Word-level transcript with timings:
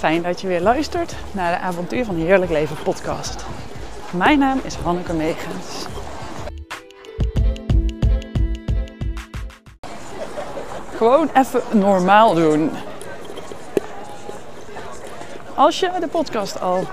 Fijn 0.00 0.22
dat 0.22 0.40
je 0.40 0.46
weer 0.46 0.60
luistert 0.60 1.14
naar 1.32 1.52
de 1.52 1.58
Avontuur 1.58 2.04
van 2.04 2.16
Heerlijk 2.16 2.50
Leven 2.50 2.76
podcast. 2.82 3.44
Mijn 4.10 4.38
naam 4.38 4.60
is 4.64 4.74
Hanneke 4.74 5.12
Megens. 5.12 5.86
Gewoon 10.96 11.30
even 11.34 11.62
normaal 11.72 12.34
doen. 12.34 12.70
Als 15.54 15.80
je 15.80 15.90
de 16.00 16.08
podcast 16.08 16.60
al 16.60 16.86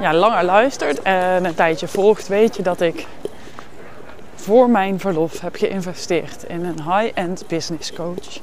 ja, 0.00 0.14
langer 0.14 0.44
luistert 0.44 1.02
en 1.02 1.44
een 1.44 1.54
tijdje 1.54 1.88
volgt, 1.88 2.28
weet 2.28 2.56
je 2.56 2.62
dat 2.62 2.80
ik 2.80 3.06
voor 4.34 4.70
mijn 4.70 5.00
verlof 5.00 5.40
heb 5.40 5.56
geïnvesteerd 5.56 6.42
in 6.42 6.64
een 6.64 6.82
high-end 6.82 7.46
business 7.46 7.92
coach. 7.92 8.40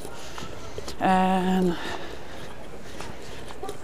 En 1.00 1.76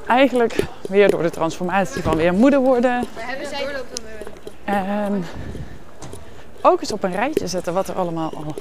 eigenlijk 0.09 0.55
weer 0.90 1.09
door 1.09 1.23
de 1.23 1.30
transformatie 1.30 2.02
van 2.02 2.17
weer 2.17 2.34
moeder 2.34 2.59
worden. 2.59 3.04
En 4.63 5.26
ook 6.62 6.80
eens 6.81 6.91
op 6.91 7.04
een 7.04 7.16
rijtje 7.16 7.48
zetten 7.48 7.73
wat 7.73 7.88
er 7.88 7.95
allemaal 7.95 8.34
al 8.36 8.55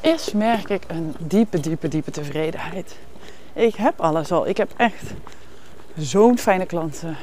is, 0.00 0.32
merk 0.32 0.68
ik 0.68 0.82
een 0.86 1.14
diepe, 1.18 1.60
diepe, 1.60 1.88
diepe 1.88 2.10
tevredenheid. 2.10 2.96
Ik 3.52 3.74
heb 3.74 4.00
alles 4.00 4.32
al. 4.32 4.46
Ik 4.48 4.56
heb 4.56 4.70
echt 4.76 5.04
zo'n 5.96 6.38
fijne 6.38 6.66
klanten. 6.66 7.16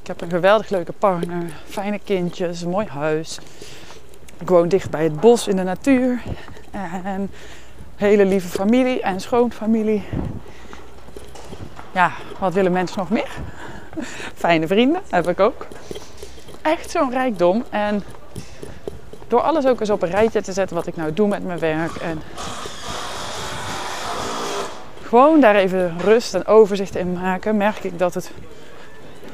Ik 0.00 0.06
heb 0.06 0.20
een 0.20 0.30
geweldig 0.30 0.68
leuke 0.68 0.92
partner, 0.92 1.42
fijne 1.66 1.98
kindjes, 2.04 2.62
een 2.62 2.70
mooi 2.70 2.86
huis. 2.86 3.38
Ik 4.38 4.48
woon 4.48 4.68
dicht 4.68 4.90
bij 4.90 5.04
het 5.04 5.20
bos 5.20 5.48
in 5.48 5.56
de 5.56 5.62
natuur. 5.62 6.22
En 7.04 7.30
hele 7.96 8.24
lieve 8.24 8.48
familie 8.48 9.00
en 9.00 9.20
schoonfamilie. 9.20 10.04
Ja, 11.98 12.12
wat 12.38 12.52
willen 12.52 12.72
mensen 12.72 12.98
nog 12.98 13.10
meer? 13.10 13.30
Fijne 14.34 14.66
vrienden 14.66 15.02
heb 15.10 15.28
ik 15.28 15.40
ook. 15.40 15.66
Echt 16.62 16.90
zo'n 16.90 17.10
rijkdom. 17.10 17.64
En 17.70 18.02
door 19.28 19.40
alles 19.40 19.66
ook 19.66 19.80
eens 19.80 19.90
op 19.90 20.02
een 20.02 20.10
rijtje 20.10 20.42
te 20.42 20.52
zetten 20.52 20.76
wat 20.76 20.86
ik 20.86 20.96
nou 20.96 21.12
doe 21.12 21.28
met 21.28 21.44
mijn 21.44 21.58
werk. 21.58 21.94
En 21.96 22.22
gewoon 25.02 25.40
daar 25.40 25.54
even 25.54 25.98
rust 25.98 26.34
en 26.34 26.46
overzicht 26.46 26.96
in 26.96 27.12
maken, 27.12 27.56
merk 27.56 27.84
ik 27.84 27.98
dat 27.98 28.14
het 28.14 28.30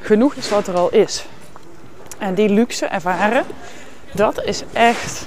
genoeg 0.01 0.34
is 0.34 0.49
wat 0.49 0.67
er 0.67 0.75
al 0.75 0.91
is. 0.91 1.27
En 2.19 2.34
die 2.34 2.49
luxe 2.49 2.87
ervaren, 2.87 3.45
dat 4.12 4.45
is 4.45 4.62
echt 4.73 5.27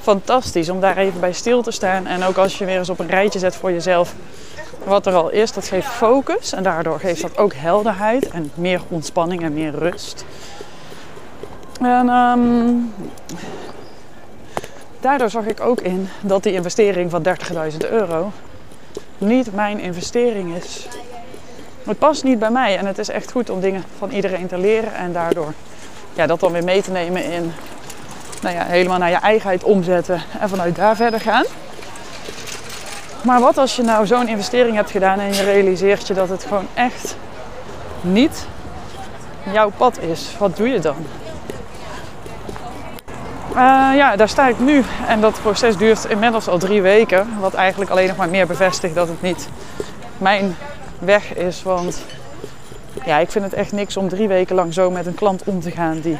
fantastisch 0.00 0.68
om 0.68 0.80
daar 0.80 0.96
even 0.96 1.20
bij 1.20 1.32
stil 1.32 1.62
te 1.62 1.70
staan. 1.70 2.06
En 2.06 2.22
ook 2.22 2.36
als 2.36 2.58
je 2.58 2.64
weer 2.64 2.78
eens 2.78 2.90
op 2.90 2.98
een 2.98 3.10
rijtje 3.10 3.38
zet 3.38 3.56
voor 3.56 3.72
jezelf 3.72 4.14
wat 4.84 5.06
er 5.06 5.14
al 5.14 5.30
is, 5.30 5.52
dat 5.52 5.68
geeft 5.68 5.88
focus. 5.88 6.52
En 6.52 6.62
daardoor 6.62 7.00
geeft 7.00 7.22
dat 7.22 7.38
ook 7.38 7.54
helderheid 7.54 8.30
en 8.30 8.50
meer 8.54 8.80
ontspanning 8.88 9.42
en 9.42 9.52
meer 9.52 9.74
rust. 9.74 10.24
En 11.80 12.08
um, 12.08 12.94
daardoor 15.00 15.30
zag 15.30 15.46
ik 15.46 15.60
ook 15.60 15.80
in 15.80 16.08
dat 16.20 16.42
die 16.42 16.52
investering 16.52 17.10
van 17.10 17.22
30.000 17.72 17.90
euro 17.90 18.32
niet 19.18 19.54
mijn 19.54 19.80
investering 19.80 20.56
is. 20.56 20.88
Het 21.84 21.98
past 21.98 22.24
niet 22.24 22.38
bij 22.38 22.50
mij 22.50 22.78
en 22.78 22.86
het 22.86 22.98
is 22.98 23.08
echt 23.08 23.30
goed 23.30 23.50
om 23.50 23.60
dingen 23.60 23.84
van 23.98 24.10
iedereen 24.10 24.46
te 24.46 24.58
leren 24.58 24.94
en 24.94 25.12
daardoor 25.12 25.52
ja, 26.12 26.26
dat 26.26 26.40
dan 26.40 26.52
weer 26.52 26.64
mee 26.64 26.82
te 26.82 26.90
nemen 26.90 27.24
in 27.24 27.52
nou 28.40 28.54
ja, 28.54 28.64
helemaal 28.64 28.98
naar 28.98 29.10
je 29.10 29.16
eigenheid 29.16 29.64
omzetten 29.64 30.22
en 30.40 30.48
vanuit 30.48 30.76
daar 30.76 30.96
verder 30.96 31.20
gaan. 31.20 31.44
Maar 33.22 33.40
wat 33.40 33.58
als 33.58 33.76
je 33.76 33.82
nou 33.82 34.06
zo'n 34.06 34.28
investering 34.28 34.76
hebt 34.76 34.90
gedaan 34.90 35.18
en 35.18 35.34
je 35.34 35.42
realiseert 35.42 36.06
je 36.06 36.14
dat 36.14 36.28
het 36.28 36.44
gewoon 36.44 36.66
echt 36.74 37.16
niet 38.00 38.46
jouw 39.52 39.70
pad 39.76 39.98
is? 39.98 40.34
Wat 40.38 40.56
doe 40.56 40.68
je 40.68 40.78
dan? 40.78 40.96
Uh, 43.50 43.56
ja, 43.94 44.16
daar 44.16 44.28
sta 44.28 44.48
ik 44.48 44.58
nu. 44.58 44.84
En 45.06 45.20
dat 45.20 45.40
proces 45.42 45.76
duurt 45.76 46.04
inmiddels 46.04 46.48
al 46.48 46.58
drie 46.58 46.82
weken. 46.82 47.28
Wat 47.40 47.54
eigenlijk 47.54 47.90
alleen 47.90 48.06
nog 48.08 48.16
maar 48.16 48.28
meer 48.28 48.46
bevestigt 48.46 48.94
dat 48.94 49.08
het 49.08 49.22
niet 49.22 49.48
mijn 50.18 50.56
weg 50.98 51.34
is. 51.34 51.62
Want 51.62 52.02
ja, 53.04 53.18
ik 53.18 53.30
vind 53.30 53.44
het 53.44 53.54
echt 53.54 53.72
niks 53.72 53.96
om 53.96 54.08
drie 54.08 54.28
weken 54.28 54.54
lang 54.54 54.74
zo 54.74 54.90
met 54.90 55.06
een 55.06 55.14
klant 55.14 55.42
om 55.44 55.60
te 55.60 55.70
gaan 55.70 56.00
die 56.00 56.18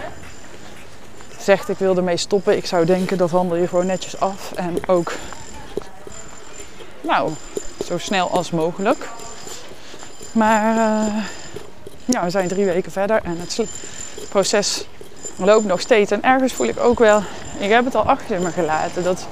ik 1.50 1.78
wil 1.78 1.96
ermee 1.96 2.16
stoppen. 2.16 2.56
Ik 2.56 2.66
zou 2.66 2.84
denken 2.84 3.18
dat 3.18 3.30
handel 3.30 3.56
je 3.56 3.68
gewoon 3.68 3.86
netjes 3.86 4.20
af. 4.20 4.52
En 4.52 4.76
ook 4.86 5.12
nou, 7.00 7.30
zo 7.84 7.98
snel 7.98 8.30
als 8.30 8.50
mogelijk. 8.50 9.08
Maar 10.32 10.74
uh, 10.76 11.14
ja, 12.04 12.24
we 12.24 12.30
zijn 12.30 12.48
drie 12.48 12.64
weken 12.64 12.92
verder 12.92 13.20
en 13.22 13.38
het 13.40 13.60
proces 14.28 14.86
loopt 15.36 15.66
nog 15.66 15.80
steeds. 15.80 16.10
En 16.10 16.22
ergens 16.22 16.52
voel 16.52 16.66
ik 16.66 16.80
ook 16.80 16.98
wel, 16.98 17.22
ik 17.58 17.70
heb 17.70 17.84
het 17.84 17.94
al 17.94 18.04
achter 18.04 18.40
me 18.40 18.50
gelaten. 18.50 19.02
Dat, 19.02 19.26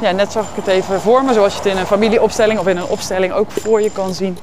ja, 0.00 0.10
net 0.10 0.32
zag 0.32 0.48
ik 0.50 0.56
het 0.56 0.66
even 0.66 1.00
voor 1.00 1.24
me, 1.24 1.32
zoals 1.32 1.52
je 1.52 1.58
het 1.58 1.68
in 1.68 1.76
een 1.76 1.86
familieopstelling 1.86 2.58
of 2.58 2.66
in 2.66 2.76
een 2.76 2.86
opstelling 2.86 3.32
ook 3.32 3.50
voor 3.50 3.82
je 3.82 3.90
kan 3.90 4.14
zien. 4.14 4.38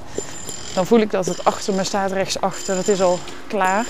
Dan 0.74 0.86
voel 0.86 1.00
ik 1.00 1.12
dat 1.12 1.26
het 1.26 1.44
achter 1.44 1.74
me 1.74 1.84
staat, 1.84 2.12
rechtsachter. 2.12 2.76
Het 2.76 2.88
is 2.88 3.02
al 3.02 3.20
klaar. 3.48 3.86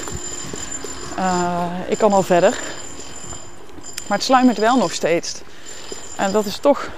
Uh, 1.18 1.64
ik 1.88 1.98
kan 1.98 2.14
al 2.14 2.22
verder. 2.22 2.58
Maar 4.10 4.18
het 4.18 4.28
sluimert 4.28 4.58
wel 4.58 4.78
nog 4.78 4.94
steeds. 4.94 5.42
En 6.16 6.32
dat 6.32 6.46
is 6.46 6.58
toch 6.58 6.90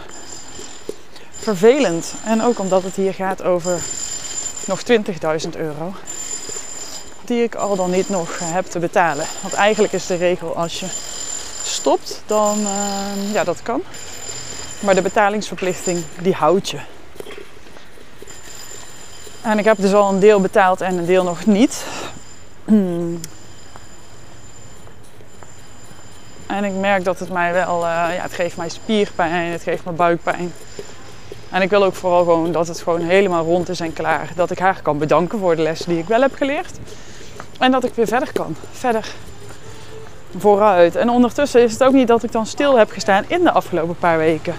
vervelend. 1.30 2.14
En 2.26 2.44
ook 2.44 2.60
omdat 2.60 2.84
het 2.84 2.96
hier 2.96 3.14
gaat 3.14 3.44
over 3.44 3.82
nog 4.66 4.82
20.000 5.44 5.50
euro. 5.58 5.94
Die 7.26 7.44
ik 7.44 7.56
al 7.56 7.76
dan 7.76 7.92
niet 7.92 8.10
nog 8.10 8.40
heb 8.44 8.66
te 8.66 8.80
betalen. 8.80 9.26
Want 9.42 9.54
eigenlijk 9.54 9.94
is 9.94 10.06
de 10.06 10.16
regel 10.16 10.56
als 10.56 10.80
je 10.80 10.86
stopt, 11.64 12.22
dan 12.26 12.60
uh, 12.60 13.34
ja, 13.34 13.44
dat 13.44 13.62
kan. 13.62 13.82
Maar 14.80 14.96
de 14.96 15.02
betalingsverplichting 15.02 16.04
die 16.22 16.34
houdt 16.34 16.70
je. 16.70 16.80
En 19.42 19.60
ik 19.60 19.66
heb 19.66 19.78
dus 19.80 19.94
al 19.94 20.10
een 20.10 20.20
deel 20.20 20.42
betaald 20.42 20.82
en 20.82 20.98
een 20.98 21.06
deel 21.06 21.24
nog 21.24 21.46
niet. 21.46 21.84
En 26.52 26.64
ik 26.64 26.74
merk 26.74 27.04
dat 27.04 27.20
het 27.20 27.30
mij 27.30 27.54
wel, 27.54 27.78
uh, 27.78 27.88
ja, 28.16 28.22
het 28.22 28.34
geeft 28.34 28.58
mij 28.58 28.70
spierpijn, 28.70 29.52
het 29.52 29.64
geeft 29.64 29.86
me 29.86 29.92
buikpijn. 29.92 30.54
En 31.50 31.62
ik 31.62 31.70
wil 31.70 31.84
ook 31.84 31.96
vooral 31.96 32.24
gewoon 32.24 32.52
dat 32.52 32.68
het 32.68 32.82
gewoon 32.82 33.02
helemaal 33.02 33.44
rond 33.44 33.70
is 33.70 33.80
en 33.80 33.94
klaar. 33.94 34.30
Dat 34.36 34.52
ik 34.52 34.60
haar 34.60 34.82
kan 34.82 34.98
bedanken 34.98 35.40
voor 35.40 35.56
de 35.56 35.62
lessen 35.62 35.90
die 35.90 36.00
ik 36.00 36.08
wel 36.08 36.22
heb 36.22 36.36
geleerd. 36.36 36.80
En 37.60 37.72
dat 37.72 37.84
ik 37.84 37.94
weer 37.94 38.08
verder 38.08 38.32
kan. 38.32 38.56
Verder 38.72 39.14
vooruit. 40.38 40.96
En 40.96 41.10
ondertussen 41.10 41.62
is 41.62 41.72
het 41.72 41.84
ook 41.84 41.94
niet 41.94 42.08
dat 42.08 42.24
ik 42.24 42.32
dan 42.32 42.46
stil 42.46 42.78
heb 42.78 42.92
gestaan 42.92 43.24
in 43.28 43.44
de 43.44 43.52
afgelopen 43.52 43.96
paar 43.96 44.18
weken. 44.18 44.54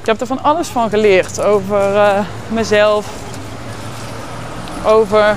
Ik 0.00 0.06
heb 0.06 0.20
er 0.20 0.26
van 0.26 0.42
alles 0.42 0.68
van 0.68 0.88
geleerd. 0.88 1.40
Over 1.40 1.94
uh, 1.94 2.18
mezelf. 2.48 3.06
Over 4.84 5.36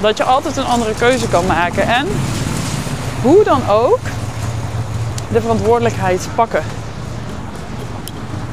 dat 0.00 0.16
je 0.16 0.24
altijd 0.24 0.56
een 0.56 0.64
andere 0.64 0.94
keuze 0.94 1.28
kan 1.28 1.46
maken. 1.46 1.82
En 1.82 2.06
hoe 3.22 3.44
dan 3.44 3.68
ook 3.68 3.98
de 5.32 5.40
verantwoordelijkheid 5.40 6.28
pakken. 6.34 6.62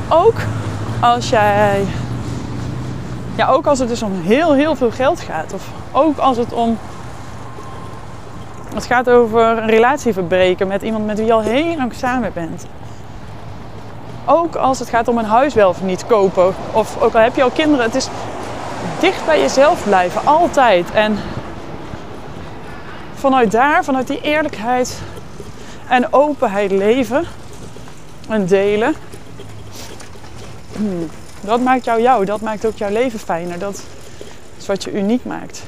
Ook 0.10 0.36
als 1.00 1.30
jij. 1.30 1.86
Ja, 3.36 3.48
ook 3.48 3.68
als 3.68 3.80
het 3.80 3.88
dus 3.88 4.02
om 4.02 4.22
heel, 4.22 4.54
heel 4.54 4.76
veel 4.76 4.92
geld 4.92 5.20
gaat. 5.20 5.54
Of 5.54 5.64
ook 5.92 6.18
als 6.18 6.38
het 6.38 6.54
om. 6.54 6.78
Het 8.74 8.86
gaat 8.86 9.10
over 9.10 9.42
een 9.42 9.70
relatie 9.70 10.14
verbreken 10.14 10.68
met 10.68 10.82
iemand 10.82 11.06
met 11.06 11.18
wie 11.18 11.26
je 11.26 11.34
al 11.34 11.42
heel 11.42 11.76
lang 11.76 11.94
samen 11.94 12.32
bent. 12.34 12.66
Ook 14.26 14.56
als 14.56 14.80
het 14.80 14.90
gaat 14.90 15.08
om 15.08 15.18
een 15.18 15.26
huis 15.26 15.54
wel 15.54 15.70
of 15.70 15.82
niet 15.82 16.06
kopen. 16.08 16.56
Of 16.72 17.02
ook 17.02 17.14
al 17.14 17.22
heb 17.22 17.36
je 17.36 17.44
al 17.44 17.50
kinderen. 17.50 17.86
Het 17.86 17.96
is 17.96 18.10
dicht 19.00 19.26
bij 19.26 19.40
jezelf 19.40 19.84
blijven. 19.84 20.22
Altijd. 20.26 20.92
En 20.92 21.18
vanuit 23.28 23.52
daar, 23.52 23.84
vanuit 23.84 24.08
die 24.08 24.22
eerlijkheid 24.22 25.00
en 25.88 26.14
openheid 26.14 26.72
leven 26.72 27.26
en 28.30 28.46
delen. 28.46 28.96
Hmm, 30.76 31.10
dat 31.42 31.62
maakt 31.62 31.86
jou 31.86 32.02
jou, 32.02 32.26
dat 32.26 32.42
maakt 32.42 32.66
ook 32.66 32.78
jouw 32.78 32.90
leven 32.90 33.20
fijner. 33.20 33.60
Dat 33.60 33.84
is 34.58 34.66
wat 34.66 34.84
je 34.84 34.92
uniek 34.92 35.26
maakt. 35.26 35.64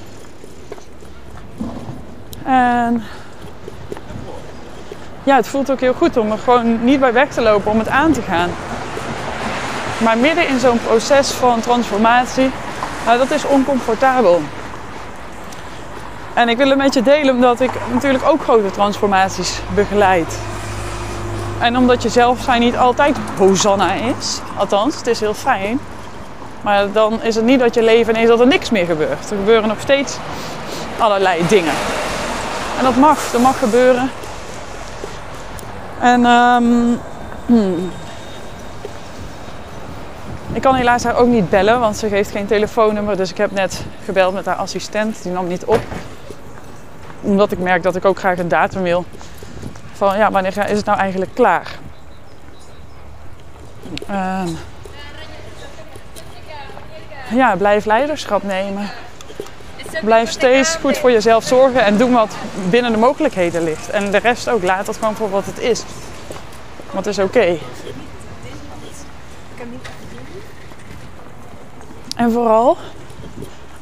En 2.45 3.03
ja, 5.23 5.35
het 5.35 5.47
voelt 5.47 5.71
ook 5.71 5.79
heel 5.79 5.93
goed 5.93 6.17
om 6.17 6.31
er 6.31 6.37
gewoon 6.37 6.83
niet 6.83 6.99
bij 6.99 7.13
weg 7.13 7.29
te 7.29 7.41
lopen, 7.41 7.71
om 7.71 7.79
het 7.79 7.89
aan 7.89 8.11
te 8.11 8.21
gaan. 8.21 8.49
Maar 9.97 10.17
midden 10.17 10.47
in 10.47 10.59
zo'n 10.59 10.79
proces 10.85 11.31
van 11.31 11.59
transformatie, 11.59 12.51
nou, 13.05 13.17
dat 13.17 13.31
is 13.31 13.45
oncomfortabel. 13.45 14.41
En 16.33 16.49
ik 16.49 16.57
wil 16.57 16.69
het 16.69 16.77
met 16.77 16.93
je 16.93 17.01
delen 17.01 17.35
omdat 17.35 17.59
ik 17.59 17.71
natuurlijk 17.91 18.23
ook 18.27 18.43
grote 18.43 18.71
transformaties 18.71 19.59
begeleid. 19.75 20.37
En 21.59 21.77
omdat 21.77 22.03
je 22.03 22.09
zelf 22.09 22.41
zijn 22.41 22.61
niet 22.61 22.77
altijd 22.77 23.17
Hosanna 23.37 23.93
is. 23.93 24.39
Althans, 24.57 24.95
het 24.95 25.07
is 25.07 25.19
heel 25.19 25.33
fijn. 25.33 25.79
Maar 26.61 26.91
dan 26.91 27.21
is 27.21 27.35
het 27.35 27.45
niet 27.45 27.59
dat 27.59 27.73
je 27.73 27.83
leven 27.83 28.13
ineens 28.13 28.29
dat 28.29 28.39
er 28.39 28.47
niks 28.47 28.69
meer 28.69 28.85
gebeurt. 28.85 29.29
Er 29.31 29.37
gebeuren 29.37 29.67
nog 29.67 29.79
steeds 29.79 30.17
allerlei 30.97 31.47
dingen. 31.47 31.73
En 32.77 32.83
dat 32.83 32.95
mag, 32.95 33.31
dat 33.31 33.41
mag 33.41 33.59
gebeuren. 33.59 34.11
En 35.99 36.25
um, 36.25 36.99
ik 40.53 40.61
kan 40.61 40.75
helaas 40.75 41.03
haar 41.03 41.15
ook 41.15 41.27
niet 41.27 41.49
bellen, 41.49 41.79
want 41.79 41.97
ze 41.97 42.07
geeft 42.07 42.31
geen 42.31 42.45
telefoonnummer. 42.45 43.17
Dus 43.17 43.29
ik 43.29 43.37
heb 43.37 43.51
net 43.51 43.85
gebeld 44.05 44.33
met 44.33 44.45
haar 44.45 44.55
assistent, 44.55 45.23
die 45.23 45.31
nam 45.31 45.47
niet 45.47 45.65
op. 45.65 45.81
Omdat 47.29 47.51
ik 47.51 47.59
merk 47.59 47.83
dat 47.83 47.95
ik 47.95 48.05
ook 48.05 48.19
graag 48.19 48.37
een 48.37 48.47
datum 48.47 48.81
wil. 48.81 49.05
Van 49.93 50.17
ja, 50.17 50.31
wanneer 50.31 50.69
is 50.69 50.77
het 50.77 50.85
nou 50.85 50.99
eigenlijk 50.99 51.31
klaar? 51.33 51.71
Uh, 54.09 54.43
ja, 57.31 57.55
blijf 57.55 57.85
leiderschap 57.85 58.43
nemen. 58.43 58.89
Blijf 60.01 60.29
steeds 60.29 60.75
goed 60.75 60.97
voor 60.97 61.11
jezelf 61.11 61.43
zorgen 61.43 61.85
en 61.85 61.97
doe 61.97 62.11
wat 62.11 62.35
binnen 62.69 62.91
de 62.91 62.97
mogelijkheden 62.97 63.63
ligt. 63.63 63.89
En 63.89 64.11
de 64.11 64.17
rest 64.17 64.49
ook, 64.49 64.63
laat 64.63 64.85
dat 64.85 64.97
gewoon 64.97 65.15
voor 65.15 65.29
wat 65.29 65.45
het 65.45 65.59
is. 65.59 65.83
Want 66.91 67.05
het 67.05 67.17
is 67.17 67.23
oké. 67.23 67.57
En 72.15 72.31
vooral, 72.31 72.77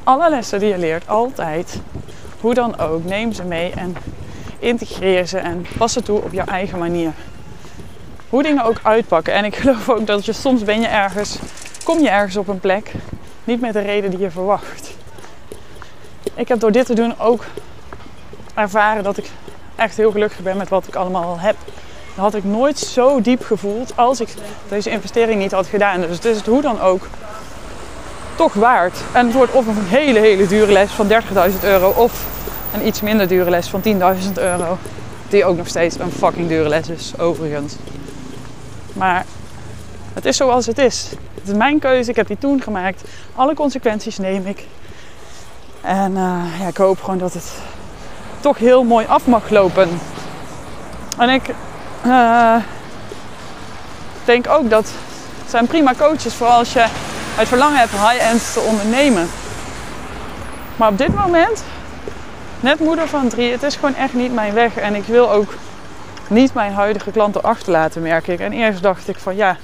alle 0.04 0.30
lessen 0.30 0.60
die 0.60 0.70
je 0.70 0.78
leert, 0.78 1.08
altijd, 1.08 1.80
hoe 2.48 2.56
dan 2.56 2.80
ook, 2.80 3.04
neem 3.04 3.34
ze 3.34 3.44
mee 3.44 3.72
en 3.72 3.96
integreer 4.60 5.26
ze 5.26 5.38
en 5.38 5.66
pas 5.78 5.94
ze 5.94 6.02
toe 6.02 6.22
op 6.22 6.34
jouw 6.34 6.46
eigen 6.46 6.80
manier. 6.80 7.12
Hoe 8.30 8.44
dingen 8.44 8.64
ook 8.64 8.80
uitpakken. 8.82 9.34
En 9.34 9.46
ik 9.46 9.56
geloof 9.56 9.90
ook 9.90 10.08
dat 10.08 10.26
je 10.26 10.34
soms 10.34 10.64
ben 10.64 10.82
je 10.82 10.88
ergens, 10.88 11.40
kom 11.84 12.00
je 12.00 12.10
ergens 12.10 12.38
op 12.38 12.48
een 12.48 12.60
plek, 12.60 12.92
niet 13.44 13.62
met 13.62 13.74
de 13.74 13.80
reden 13.80 14.10
die 14.10 14.20
je 14.20 14.32
verwacht. 14.32 14.96
Ik 16.34 16.48
heb 16.48 16.60
door 16.60 16.72
dit 16.72 16.86
te 16.86 16.96
doen 16.96 17.20
ook 17.20 17.46
ervaren 18.54 19.04
dat 19.04 19.18
ik 19.18 19.30
echt 19.76 19.98
heel 19.98 20.12
gelukkig 20.12 20.40
ben 20.40 20.58
met 20.58 20.70
wat 20.70 20.88
ik 20.88 20.96
allemaal 20.96 21.24
al 21.24 21.40
heb. 21.40 21.56
Dat 22.16 22.26
had 22.26 22.36
ik 22.36 22.44
nooit 22.44 22.78
zo 22.78 23.22
diep 23.22 23.44
gevoeld 23.44 23.94
als 23.96 24.22
ik 24.22 24.30
deze 24.70 24.90
investering 24.90 25.42
niet 25.42 25.52
had 25.52 25.68
gedaan. 25.68 26.02
Dus 26.02 26.16
het 26.16 26.26
is 26.26 26.38
het 26.38 26.46
hoe 26.46 26.62
dan 26.62 26.82
ook 26.82 27.08
toch 28.38 28.54
waard. 28.54 28.98
En 29.12 29.25
het 29.25 29.36
wordt 29.36 29.54
of 29.54 29.68
een 29.68 29.86
hele, 29.88 30.19
hele 30.19 30.48
dure 30.48 30.72
les 30.72 30.92
van 30.92 31.07
30.000 31.07 31.16
euro 31.62 31.89
of 31.89 32.25
een 32.74 32.88
iets 32.88 33.01
minder 33.01 33.28
dure 33.28 33.50
les 33.50 33.68
van 33.68 33.81
10.000 33.84 34.34
euro. 34.34 34.78
Die 35.30 35.45
ook 35.45 35.57
nog 35.57 35.68
steeds 35.68 36.00
een 36.00 36.12
fucking 36.12 36.48
dure 36.48 36.69
les 36.69 36.89
is, 36.89 37.13
overigens. 37.18 37.75
Maar 38.94 39.25
het 40.13 40.25
is 40.25 40.38
zoals 40.38 40.66
het 40.66 40.78
is. 40.78 41.10
Het 41.34 41.48
is 41.48 41.54
mijn 41.54 41.80
keuze, 41.80 42.10
ik 42.10 42.16
heb 42.16 42.28
die 42.28 42.38
toen 42.38 42.62
gemaakt. 42.62 43.04
Alle 43.36 43.54
consequenties 43.54 44.18
neem 44.18 44.45
ik. 44.45 44.66
En 45.81 46.12
uh, 46.12 46.44
ja, 46.60 46.68
ik 46.68 46.78
hoop 46.78 47.01
gewoon 47.01 47.18
dat 47.19 47.34
het 47.34 47.51
toch 48.39 48.57
heel 48.57 48.84
mooi 48.84 49.06
af 49.06 49.25
mag 49.28 49.50
lopen. 49.50 49.89
En 51.18 51.30
ik 51.30 51.50
uh, 52.06 52.56
denk 54.25 54.50
ook 54.50 54.69
dat 54.69 54.92
zijn 55.48 55.68
prima 55.68 55.94
coaches 55.98 56.34
voor 56.34 56.48
als 56.48 56.74
je 56.74 56.86
het 57.38 57.48
verlangen 57.48 57.80
hebt 57.80 57.92
high-end 57.92 58.54
te 58.54 58.60
ondernemen. 58.60 59.30
Maar 60.75 60.89
op 60.89 60.98
dit 60.98 61.16
moment, 61.16 61.63
net 62.60 62.80
moeder 62.80 63.07
van 63.07 63.28
drie, 63.28 63.51
het 63.51 63.63
is 63.63 63.75
gewoon 63.75 63.95
echt 63.95 64.13
niet 64.13 64.34
mijn 64.34 64.54
weg. 64.54 64.75
En 64.75 64.95
ik 64.95 65.06
wil 65.06 65.31
ook 65.31 65.54
niet 66.28 66.54
mijn 66.54 66.74
huidige 66.74 67.12
klanten 67.12 67.44
achterlaten, 67.44 68.01
merk 68.01 68.28
ik. 68.28 68.39
En 68.39 68.51
eerst 68.51 68.81
dacht 68.81 69.07
ik 69.07 69.18
van 69.18 69.36
ja, 69.36 69.57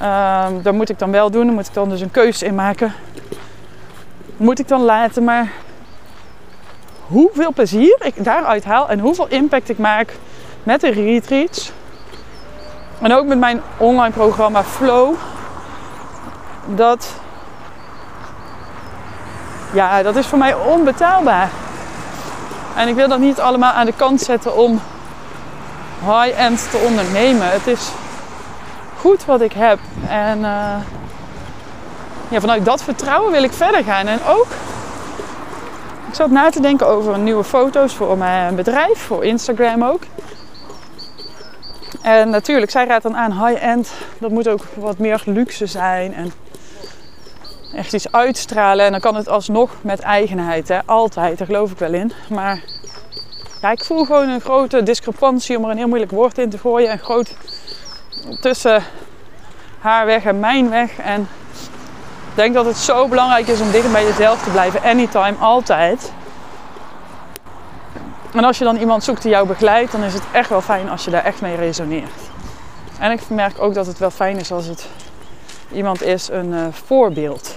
uh, 0.00 0.46
dat 0.62 0.74
moet 0.74 0.88
ik 0.88 0.98
dan 0.98 1.10
wel 1.10 1.30
doen. 1.30 1.46
Daar 1.46 1.54
moet 1.54 1.66
ik 1.66 1.74
dan 1.74 1.88
dus 1.88 2.00
een 2.00 2.10
keuze 2.10 2.44
in 2.44 2.54
maken 2.54 2.94
moet 4.38 4.58
ik 4.58 4.68
dan 4.68 4.82
laten. 4.82 5.24
Maar 5.24 5.52
hoeveel 7.06 7.52
plezier 7.52 7.96
ik 8.02 8.24
daaruit 8.24 8.64
haal 8.64 8.88
en 8.88 8.98
hoeveel 8.98 9.28
impact 9.28 9.68
ik 9.68 9.78
maak 9.78 10.16
met 10.62 10.80
de 10.80 10.90
retreats. 10.90 11.72
En 12.98 13.12
ook 13.12 13.26
met 13.26 13.38
mijn 13.38 13.60
online 13.76 14.12
programma 14.12 14.64
Flow. 14.64 15.14
Dat, 16.74 17.12
ja, 19.72 20.02
dat 20.02 20.16
is 20.16 20.26
voor 20.26 20.38
mij 20.38 20.54
onbetaalbaar. 20.54 21.50
En 22.76 22.88
ik 22.88 22.94
wil 22.94 23.08
dat 23.08 23.18
niet 23.18 23.40
allemaal 23.40 23.72
aan 23.72 23.86
de 23.86 23.92
kant 23.96 24.20
zetten 24.20 24.56
om 24.56 24.80
high-end 26.00 26.70
te 26.70 26.76
ondernemen. 26.76 27.50
Het 27.50 27.66
is 27.66 27.90
goed 28.98 29.24
wat 29.24 29.40
ik 29.40 29.52
heb. 29.52 29.78
En 30.08 30.38
uh, 30.38 30.74
ja, 32.28 32.40
vanuit 32.40 32.64
dat 32.64 32.82
vertrouwen 32.82 33.32
wil 33.32 33.42
ik 33.42 33.52
verder 33.52 33.84
gaan. 33.84 34.06
En 34.06 34.18
ook, 34.26 34.46
ik 36.08 36.14
zat 36.14 36.30
na 36.30 36.50
te 36.50 36.60
denken 36.60 36.86
over 36.86 37.18
nieuwe 37.18 37.44
foto's 37.44 37.94
voor 37.94 38.18
mijn 38.18 38.54
bedrijf, 38.54 38.98
voor 38.98 39.24
Instagram 39.24 39.84
ook. 39.84 40.02
En 42.02 42.30
natuurlijk, 42.30 42.70
zij 42.70 42.86
raadt 42.86 43.02
dan 43.02 43.16
aan 43.16 43.46
high-end. 43.46 43.90
Dat 44.18 44.30
moet 44.30 44.48
ook 44.48 44.60
wat 44.74 44.98
meer 44.98 45.22
luxe 45.24 45.66
zijn 45.66 46.14
en 46.14 46.32
echt 47.74 47.92
iets 47.92 48.12
uitstralen. 48.12 48.84
En 48.84 48.90
dan 48.90 49.00
kan 49.00 49.14
het 49.14 49.28
alsnog 49.28 49.70
met 49.80 50.00
eigenheid, 50.00 50.68
hè? 50.68 50.78
altijd, 50.84 51.38
daar 51.38 51.46
geloof 51.46 51.70
ik 51.70 51.78
wel 51.78 51.92
in. 51.92 52.12
Maar 52.28 52.62
ja, 53.60 53.70
ik 53.70 53.84
voel 53.84 54.04
gewoon 54.04 54.28
een 54.28 54.40
grote 54.40 54.82
discrepantie, 54.82 55.56
om 55.56 55.64
er 55.64 55.70
een 55.70 55.76
heel 55.76 55.88
moeilijk 55.88 56.10
woord 56.10 56.38
in 56.38 56.50
te 56.50 56.58
gooien. 56.58 56.92
Een 56.92 56.98
groot 56.98 57.34
tussen 58.40 58.82
haar 59.78 60.06
weg 60.06 60.24
en 60.24 60.40
mijn 60.40 60.70
weg. 60.70 60.98
En 60.98 61.20
ik 62.30 62.34
denk 62.34 62.54
dat 62.54 62.64
het 62.64 62.76
zo 62.76 63.08
belangrijk 63.08 63.46
is 63.46 63.60
om 63.60 63.70
dicht 63.70 63.92
bij 63.92 64.04
jezelf 64.04 64.42
te 64.42 64.50
blijven, 64.50 64.82
anytime, 64.82 65.34
altijd. 65.40 66.12
En 68.32 68.44
als 68.44 68.58
je 68.58 68.64
dan 68.64 68.76
iemand 68.76 69.04
zoekt 69.04 69.22
die 69.22 69.30
jou 69.30 69.46
begeleidt, 69.46 69.92
dan 69.92 70.02
is 70.02 70.14
het 70.14 70.22
echt 70.32 70.48
wel 70.48 70.60
fijn 70.60 70.90
als 70.90 71.04
je 71.04 71.10
daar 71.10 71.24
echt 71.24 71.40
mee 71.40 71.56
resoneert. 71.56 72.20
En 72.98 73.10
ik 73.10 73.20
merk 73.28 73.62
ook 73.62 73.74
dat 73.74 73.86
het 73.86 73.98
wel 73.98 74.10
fijn 74.10 74.36
is 74.36 74.52
als 74.52 74.66
het 74.66 74.88
iemand 75.72 76.02
is, 76.02 76.28
een 76.28 76.52
uh, 76.52 76.66
voorbeeld. 76.72 77.56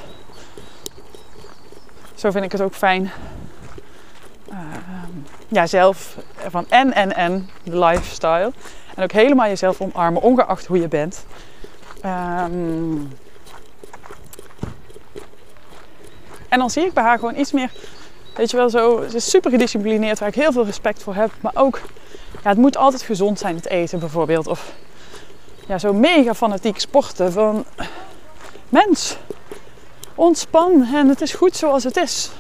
Zo 2.15 2.31
vind 2.31 2.45
ik 2.45 2.51
het 2.51 2.61
ook 2.61 2.75
fijn. 2.75 3.11
Uh, 4.51 4.57
ja, 5.47 5.67
zelf 5.67 6.17
van 6.49 6.65
en 6.69 6.93
en 6.93 7.15
en 7.15 7.49
de 7.63 7.79
lifestyle. 7.79 8.51
En 8.95 9.03
ook 9.03 9.11
helemaal 9.11 9.47
jezelf 9.47 9.81
omarmen, 9.81 10.21
ongeacht 10.21 10.65
hoe 10.65 10.79
je 10.79 10.87
bent. 10.87 11.25
Um, 12.05 13.11
En 16.51 16.59
dan 16.59 16.69
zie 16.69 16.85
ik 16.85 16.93
bij 16.93 17.03
haar 17.03 17.19
gewoon 17.19 17.37
iets 17.37 17.51
meer, 17.51 17.71
weet 18.35 18.51
je 18.51 18.57
wel, 18.57 18.69
zo, 18.69 19.03
ze 19.09 19.15
is 19.15 19.29
super 19.29 19.51
gedisciplineerd, 19.51 20.19
waar 20.19 20.27
ik 20.27 20.35
heel 20.35 20.51
veel 20.51 20.65
respect 20.65 21.03
voor 21.03 21.15
heb. 21.15 21.31
Maar 21.41 21.51
ook, 21.55 21.81
ja, 22.43 22.49
het 22.49 22.57
moet 22.57 22.77
altijd 22.77 23.01
gezond 23.01 23.39
zijn, 23.39 23.55
het 23.55 23.67
eten 23.67 23.99
bijvoorbeeld. 23.99 24.47
Of 24.47 24.71
ja, 25.67 25.77
zo 25.77 25.93
mega 25.93 26.33
fanatiek 26.33 26.79
sporten 26.79 27.31
van, 27.31 27.65
mens, 28.71 29.17
ontspan 30.15 30.87
en 30.93 31.07
het 31.07 31.21
is 31.21 31.33
goed 31.33 31.55
zoals 31.55 31.83
het 31.83 31.97
is. 31.97 32.31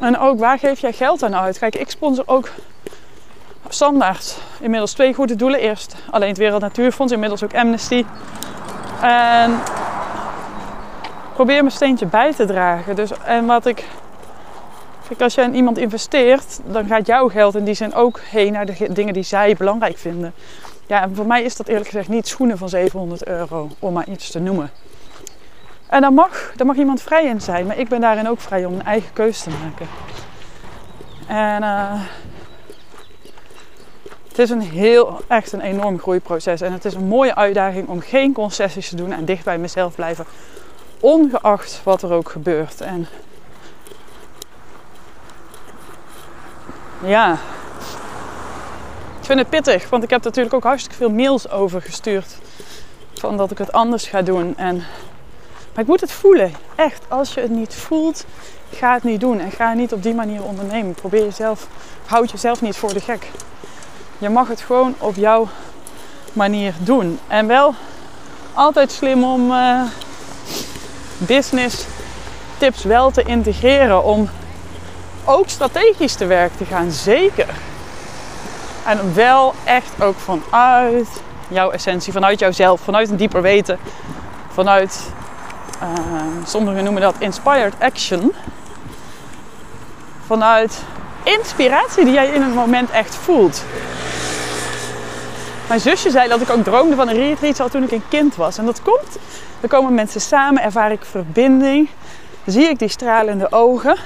En 0.00 0.18
ook, 0.18 0.38
waar 0.38 0.58
geef 0.58 0.80
jij 0.80 0.92
geld 0.92 1.22
aan 1.22 1.36
uit? 1.36 1.58
Kijk, 1.58 1.74
ik 1.74 1.90
sponsor 1.90 2.24
ook 2.26 2.48
standaard 3.68 4.36
inmiddels 4.60 4.92
twee 4.92 5.14
goede 5.14 5.36
doelen. 5.36 5.60
Eerst 5.60 5.94
alleen 6.10 6.28
het 6.28 6.38
Wereld 6.38 6.60
Natuurfonds, 6.60 7.12
inmiddels 7.12 7.44
ook 7.44 7.54
Amnesty. 7.54 8.04
En 9.02 9.58
probeer 11.34 11.60
mijn 11.60 11.70
steentje 11.70 12.06
bij 12.06 12.34
te 12.34 12.44
dragen. 12.44 12.96
Dus, 12.96 13.10
en 13.24 13.46
wat 13.46 13.66
ik. 13.66 13.84
Kijk, 15.08 15.22
als 15.22 15.34
je 15.34 15.42
in 15.42 15.54
iemand 15.54 15.78
investeert, 15.78 16.60
dan 16.64 16.86
gaat 16.86 17.06
jouw 17.06 17.28
geld 17.28 17.54
in 17.54 17.64
die 17.64 17.74
zin 17.74 17.94
ook 17.94 18.20
heen 18.20 18.52
naar 18.52 18.66
de 18.66 18.92
dingen 18.92 19.14
die 19.14 19.22
zij 19.22 19.54
belangrijk 19.54 19.98
vinden. 19.98 20.34
Ja, 20.86 21.02
en 21.02 21.14
voor 21.14 21.26
mij 21.26 21.42
is 21.42 21.56
dat 21.56 21.68
eerlijk 21.68 21.88
gezegd 21.88 22.08
niet 22.08 22.28
schoenen 22.28 22.58
van 22.58 22.68
700 22.68 23.26
euro, 23.26 23.68
om 23.78 23.92
maar 23.92 24.08
iets 24.08 24.30
te 24.30 24.38
noemen. 24.38 24.70
En 25.90 26.00
daar 26.00 26.12
mag, 26.12 26.52
daar 26.56 26.66
mag 26.66 26.76
iemand 26.76 27.02
vrij 27.02 27.24
in 27.24 27.40
zijn, 27.40 27.66
maar 27.66 27.78
ik 27.78 27.88
ben 27.88 28.00
daarin 28.00 28.28
ook 28.28 28.40
vrij 28.40 28.64
om 28.64 28.74
een 28.74 28.84
eigen 28.84 29.12
keuze 29.12 29.42
te 29.42 29.50
maken. 29.50 29.86
En 31.26 31.62
uh, 31.62 32.02
het 34.28 34.38
is 34.38 34.50
een 34.50 34.60
heel, 34.60 35.20
echt 35.28 35.52
een 35.52 35.60
enorm 35.60 35.98
groeiproces. 35.98 36.60
En 36.60 36.72
het 36.72 36.84
is 36.84 36.94
een 36.94 37.06
mooie 37.06 37.34
uitdaging 37.34 37.88
om 37.88 38.00
geen 38.00 38.32
concessies 38.32 38.88
te 38.88 38.96
doen 38.96 39.12
en 39.12 39.24
dicht 39.24 39.44
bij 39.44 39.58
mezelf 39.58 39.94
blijven 39.94 40.24
ongeacht 41.00 41.80
wat 41.84 42.02
er 42.02 42.12
ook 42.12 42.30
gebeurt. 42.30 42.80
En 42.80 43.06
ja, 47.04 47.32
ik 49.20 49.26
vind 49.26 49.38
het 49.38 49.48
pittig, 49.48 49.88
want 49.88 50.02
ik 50.02 50.10
heb 50.10 50.24
natuurlijk 50.24 50.54
ook 50.54 50.64
hartstikke 50.64 50.96
veel 50.96 51.10
mails 51.10 51.50
over 51.50 51.82
gestuurd. 51.82 52.38
Van 53.14 53.36
dat 53.36 53.50
ik 53.50 53.58
het 53.58 53.72
anders 53.72 54.06
ga 54.06 54.22
doen. 54.22 54.56
En, 54.56 54.84
maar 55.72 55.82
ik 55.82 55.86
moet 55.86 56.00
het 56.00 56.12
voelen. 56.12 56.52
Echt, 56.74 57.04
als 57.08 57.34
je 57.34 57.40
het 57.40 57.50
niet 57.50 57.74
voelt, 57.74 58.24
ga 58.72 58.94
het 58.94 59.02
niet 59.02 59.20
doen. 59.20 59.40
En 59.40 59.50
ga 59.50 59.72
niet 59.72 59.92
op 59.92 60.02
die 60.02 60.14
manier 60.14 60.42
ondernemen. 60.42 60.94
Probeer 60.94 61.24
jezelf, 61.24 61.66
houd 62.06 62.30
jezelf 62.30 62.60
niet 62.60 62.76
voor 62.76 62.94
de 62.94 63.00
gek. 63.00 63.26
Je 64.18 64.28
mag 64.28 64.48
het 64.48 64.60
gewoon 64.60 64.94
op 64.98 65.14
jouw 65.14 65.48
manier 66.32 66.74
doen. 66.78 67.18
En 67.28 67.46
wel 67.46 67.74
altijd 68.54 68.92
slim 68.92 69.24
om. 69.24 69.50
Uh, 69.50 69.82
business 71.26 71.86
tips 72.58 72.82
wel 72.82 73.10
te 73.10 73.22
integreren 73.22 74.04
om 74.04 74.28
ook 75.24 75.48
strategisch 75.48 76.14
te 76.14 76.26
werk 76.26 76.52
te 76.56 76.64
gaan. 76.64 76.90
Zeker. 76.90 77.48
En 78.86 79.14
wel 79.14 79.54
echt 79.64 80.02
ook 80.02 80.16
vanuit 80.18 81.08
jouw 81.48 81.70
essentie, 81.70 82.12
vanuit 82.12 82.38
jouzelf, 82.38 82.80
vanuit 82.80 83.10
een 83.10 83.16
dieper 83.16 83.42
weten, 83.42 83.78
vanuit, 84.52 85.12
sommigen 86.44 86.84
noemen 86.84 87.02
dat 87.02 87.14
inspired 87.18 87.74
action, 87.78 88.32
vanuit 90.26 90.82
inspiratie 91.22 92.04
die 92.04 92.12
jij 92.12 92.26
in 92.26 92.42
het 92.42 92.54
moment 92.54 92.90
echt 92.90 93.14
voelt. 93.14 93.64
Mijn 95.68 95.80
zusje 95.80 96.10
zei 96.10 96.28
dat 96.28 96.40
ik 96.40 96.50
ook 96.50 96.64
droomde 96.64 96.96
van 96.96 97.08
een 97.08 97.16
retreat 97.16 97.60
al 97.60 97.68
toen 97.68 97.82
ik 97.82 97.90
een 97.90 98.02
kind 98.08 98.36
was. 98.36 98.58
En 98.58 98.64
dat 98.64 98.82
komt, 98.82 99.18
er 99.60 99.68
komen 99.68 99.94
mensen 99.94 100.20
samen, 100.20 100.62
ervaar 100.62 100.92
ik 100.92 101.04
verbinding, 101.04 101.88
zie 102.46 102.68
ik 102.68 102.78
die 102.78 102.88
stralende 102.88 103.52
ogen. 103.52 103.96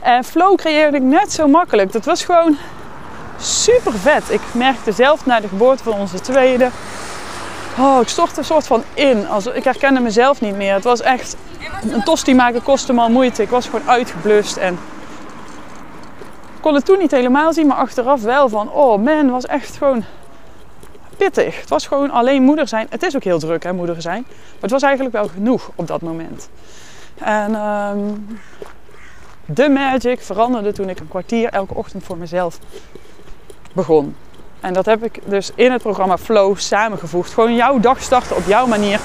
En 0.00 0.24
flow 0.24 0.56
creëerde 0.56 0.96
ik 0.96 1.02
net 1.02 1.32
zo 1.32 1.48
makkelijk. 1.48 1.92
Dat 1.92 2.04
was 2.04 2.24
gewoon 2.24 2.56
super 3.40 3.92
vet. 3.92 4.22
Ik 4.30 4.40
merkte 4.52 4.92
zelf 4.92 5.26
na 5.26 5.40
de 5.40 5.48
geboorte 5.48 5.82
van 5.82 5.92
onze 5.92 6.20
tweede. 6.20 6.70
Oh, 7.78 8.00
ik 8.00 8.08
stortte 8.08 8.38
een 8.38 8.44
soort 8.44 8.66
van 8.66 8.82
in. 8.94 9.26
Ik 9.54 9.64
herkende 9.64 10.00
mezelf 10.00 10.40
niet 10.40 10.56
meer. 10.56 10.74
Het 10.74 10.84
was 10.84 11.00
echt. 11.00 11.36
Een 11.90 12.02
tosti 12.02 12.34
maken 12.34 12.62
kostte 12.62 12.92
me 12.92 13.00
al 13.00 13.10
moeite. 13.10 13.42
Ik 13.42 13.48
was 13.48 13.66
gewoon 13.66 13.88
uitgeblust. 13.88 14.56
En 14.56 14.72
ik 16.54 16.60
kon 16.60 16.74
het 16.74 16.84
toen 16.84 16.98
niet 16.98 17.10
helemaal 17.10 17.52
zien, 17.52 17.66
maar 17.66 17.76
achteraf 17.76 18.22
wel 18.22 18.48
van. 18.48 18.70
Oh 18.70 19.02
man, 19.02 19.30
was 19.30 19.46
echt 19.46 19.76
gewoon 19.76 20.04
pittig. 21.16 21.60
Het 21.60 21.68
was 21.68 21.86
gewoon 21.86 22.10
alleen 22.10 22.42
moeder 22.42 22.68
zijn. 22.68 22.86
Het 22.90 23.02
is 23.02 23.16
ook 23.16 23.24
heel 23.24 23.38
druk, 23.38 23.62
hè, 23.62 23.72
moeder 23.72 24.02
zijn. 24.02 24.24
Maar 24.28 24.60
het 24.60 24.70
was 24.70 24.82
eigenlijk 24.82 25.14
wel 25.14 25.28
genoeg 25.28 25.70
op 25.74 25.86
dat 25.86 26.02
moment. 26.02 26.48
En 27.18 27.54
um, 27.54 28.38
de 29.44 29.68
magic 29.68 30.20
veranderde 30.20 30.72
toen 30.72 30.88
ik 30.88 31.00
een 31.00 31.08
kwartier 31.08 31.48
elke 31.48 31.74
ochtend 31.74 32.04
voor 32.04 32.16
mezelf 32.16 32.58
begon. 33.72 34.16
En 34.64 34.72
dat 34.72 34.86
heb 34.86 35.04
ik 35.04 35.18
dus 35.24 35.50
in 35.54 35.72
het 35.72 35.82
programma 35.82 36.18
Flow 36.18 36.58
samengevoegd. 36.58 37.32
Gewoon 37.32 37.54
jouw 37.54 37.80
dag 37.80 38.02
starten 38.02 38.36
op 38.36 38.46
jouw 38.46 38.66
manier. 38.66 39.00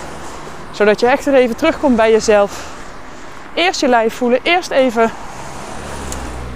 Zodat 0.72 1.00
je 1.00 1.08
echt 1.08 1.26
er 1.26 1.34
even 1.34 1.56
terugkomt 1.56 1.96
bij 1.96 2.12
jezelf. 2.12 2.68
Eerst 3.54 3.80
je 3.80 3.88
lijf 3.88 4.14
voelen. 4.14 4.40
Eerst 4.44 4.72
even 4.72 5.12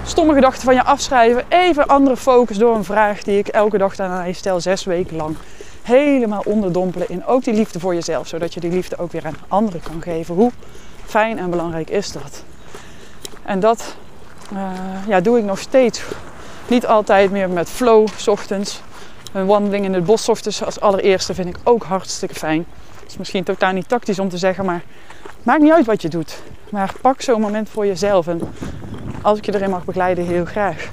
stomme 0.04 0.34
gedachten 0.34 0.62
van 0.62 0.74
je 0.74 0.84
afschrijven. 0.84 1.44
Even 1.48 1.86
andere 1.86 2.16
focus 2.16 2.58
door 2.58 2.74
een 2.74 2.84
vraag 2.84 3.22
die 3.22 3.38
ik 3.38 3.48
elke 3.48 3.78
dag 3.78 3.98
aan 3.98 4.26
je 4.26 4.32
stel. 4.32 4.60
Zes 4.60 4.84
weken 4.84 5.16
lang. 5.16 5.36
Helemaal 5.82 6.42
onderdompelen 6.44 7.08
in 7.08 7.26
ook 7.26 7.44
die 7.44 7.54
liefde 7.54 7.80
voor 7.80 7.94
jezelf. 7.94 8.26
Zodat 8.26 8.54
je 8.54 8.60
die 8.60 8.72
liefde 8.72 8.98
ook 8.98 9.12
weer 9.12 9.26
aan 9.26 9.36
anderen 9.48 9.82
kan 9.82 10.02
geven. 10.02 10.34
Hoe 10.34 10.50
fijn 11.04 11.38
en 11.38 11.50
belangrijk 11.50 11.90
is 11.90 12.12
dat? 12.12 12.42
En 13.42 13.60
dat 13.60 13.96
uh, 14.52 14.58
ja, 15.06 15.20
doe 15.20 15.38
ik 15.38 15.44
nog 15.44 15.58
steeds 15.58 16.02
niet 16.66 16.86
altijd 16.86 17.30
meer 17.30 17.50
met 17.50 17.70
flow, 17.70 18.08
ochtends. 18.26 18.82
Een 19.34 19.46
wandeling 19.46 19.84
in 19.84 19.94
het 19.94 20.04
bos 20.04 20.28
ochtends 20.28 20.64
als 20.64 20.80
allereerste 20.80 21.34
vind 21.34 21.48
ik 21.48 21.56
ook 21.64 21.82
hartstikke 21.82 22.34
fijn. 22.34 22.66
Het 23.00 23.10
is 23.10 23.16
misschien 23.16 23.44
totaal 23.44 23.72
niet 23.72 23.88
tactisch 23.88 24.18
om 24.18 24.28
te 24.28 24.38
zeggen, 24.38 24.64
maar 24.64 24.82
maakt 25.42 25.62
niet 25.62 25.72
uit 25.72 25.86
wat 25.86 26.02
je 26.02 26.08
doet. 26.08 26.42
Maar 26.70 26.94
pak 27.00 27.20
zo'n 27.20 27.40
moment 27.40 27.68
voor 27.68 27.86
jezelf. 27.86 28.26
En 28.26 28.40
als 29.22 29.38
ik 29.38 29.44
je 29.44 29.54
erin 29.54 29.70
mag 29.70 29.84
begeleiden, 29.84 30.26
heel 30.26 30.44
graag. 30.44 30.90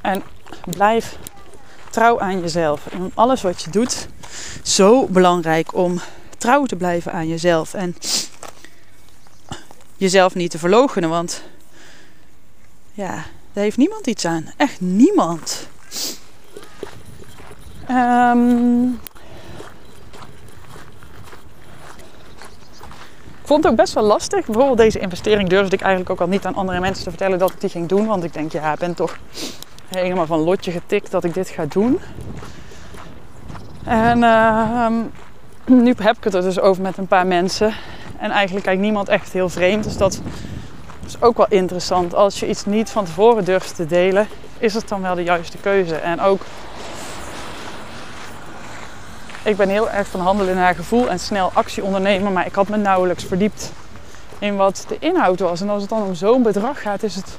En 0.00 0.22
blijf 0.64 1.18
trouw 1.90 2.20
aan 2.20 2.40
jezelf. 2.40 2.86
En 2.86 3.10
alles 3.14 3.42
wat 3.42 3.62
je 3.62 3.70
doet, 3.70 4.08
zo 4.62 5.06
belangrijk 5.06 5.74
om 5.74 6.00
trouw 6.38 6.64
te 6.64 6.76
blijven 6.76 7.12
aan 7.12 7.28
jezelf. 7.28 7.74
En 7.74 7.96
jezelf 9.96 10.34
niet 10.34 10.50
te 10.50 10.58
verloochenen, 10.58 11.08
want 11.08 11.42
ja, 12.92 13.12
daar 13.52 13.64
heeft 13.64 13.76
niemand 13.76 14.06
iets 14.06 14.24
aan. 14.24 14.52
Echt 14.56 14.80
niemand. 14.80 15.72
Um, 17.90 19.00
ik 23.40 23.50
vond 23.50 23.62
het 23.62 23.72
ook 23.72 23.78
best 23.78 23.94
wel 23.94 24.02
lastig. 24.02 24.46
Bijvoorbeeld 24.46 24.78
deze 24.78 24.98
investering 24.98 25.48
durfde 25.48 25.76
ik 25.76 25.82
eigenlijk 25.82 26.10
ook 26.10 26.20
al 26.20 26.26
niet 26.26 26.46
aan 26.46 26.54
andere 26.54 26.80
mensen 26.80 27.04
te 27.04 27.10
vertellen 27.10 27.38
dat 27.38 27.50
ik 27.50 27.60
die 27.60 27.70
ging 27.70 27.88
doen. 27.88 28.06
Want 28.06 28.24
ik 28.24 28.32
denk, 28.32 28.52
ja, 28.52 28.72
ik 28.72 28.78
ben 28.78 28.94
toch 28.94 29.18
helemaal 29.88 30.26
van 30.26 30.38
lotje 30.38 30.70
getikt 30.70 31.10
dat 31.10 31.24
ik 31.24 31.34
dit 31.34 31.48
ga 31.48 31.64
doen. 31.68 32.00
En 33.84 34.18
uh, 34.18 34.86
nu 35.64 35.94
heb 35.98 36.16
ik 36.16 36.24
het 36.24 36.34
er 36.34 36.42
dus 36.42 36.60
over 36.60 36.82
met 36.82 36.98
een 36.98 37.06
paar 37.06 37.26
mensen. 37.26 37.74
En 38.18 38.30
eigenlijk 38.30 38.66
kijkt 38.66 38.80
niemand 38.80 39.08
echt 39.08 39.32
heel 39.32 39.48
vreemd. 39.48 39.84
Dus 39.84 39.96
dat 39.96 40.20
is 41.06 41.22
ook 41.22 41.36
wel 41.36 41.48
interessant. 41.48 42.14
Als 42.14 42.40
je 42.40 42.48
iets 42.48 42.64
niet 42.64 42.90
van 42.90 43.04
tevoren 43.04 43.44
durft 43.44 43.76
te 43.76 43.86
delen, 43.86 44.28
is 44.64 44.74
het 44.74 44.88
dan 44.88 45.02
wel 45.02 45.14
de 45.14 45.22
juiste 45.22 45.58
keuze. 45.58 45.96
En 45.96 46.20
ook, 46.20 46.42
ik 49.42 49.56
ben 49.56 49.68
heel 49.68 49.90
erg 49.90 50.08
van 50.08 50.20
handelen 50.20 50.54
naar 50.54 50.74
gevoel 50.74 51.08
en 51.08 51.20
snel 51.20 51.50
actie 51.54 51.84
ondernemen. 51.84 52.32
Maar 52.32 52.46
ik 52.46 52.54
had 52.54 52.68
me 52.68 52.76
nauwelijks 52.76 53.24
verdiept 53.24 53.72
in 54.38 54.56
wat 54.56 54.84
de 54.88 54.96
inhoud 54.98 55.40
was. 55.40 55.60
En 55.60 55.68
als 55.68 55.80
het 55.80 55.90
dan 55.90 56.02
om 56.02 56.14
zo'n 56.14 56.42
bedrag 56.42 56.82
gaat, 56.82 57.02
is 57.02 57.14
het 57.14 57.38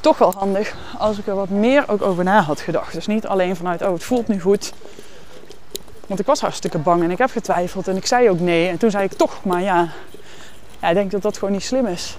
toch 0.00 0.18
wel 0.18 0.32
handig 0.36 0.76
als 0.98 1.18
ik 1.18 1.26
er 1.26 1.34
wat 1.34 1.48
meer 1.48 1.84
ook 1.86 2.02
over 2.02 2.24
na 2.24 2.40
had 2.40 2.60
gedacht. 2.60 2.92
Dus 2.92 3.06
niet 3.06 3.26
alleen 3.26 3.56
vanuit, 3.56 3.82
oh 3.82 3.92
het 3.92 4.04
voelt 4.04 4.28
nu 4.28 4.40
goed. 4.40 4.72
Want 6.06 6.20
ik 6.20 6.26
was 6.26 6.40
hartstikke 6.40 6.78
bang 6.78 7.02
en 7.02 7.10
ik 7.10 7.18
heb 7.18 7.30
getwijfeld 7.30 7.88
en 7.88 7.96
ik 7.96 8.06
zei 8.06 8.30
ook 8.30 8.40
nee. 8.40 8.68
En 8.68 8.78
toen 8.78 8.90
zei 8.90 9.04
ik 9.04 9.12
toch, 9.12 9.44
maar 9.44 9.62
ja, 9.62 9.88
ja 10.80 10.88
ik 10.88 10.94
denk 10.94 11.10
dat 11.10 11.22
dat 11.22 11.38
gewoon 11.38 11.54
niet 11.54 11.64
slim 11.64 11.86
is. 11.86 12.16